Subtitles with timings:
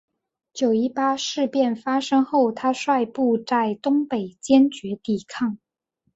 [0.51, 5.59] 九一八事变发生后他率部在东北坚决抵抗。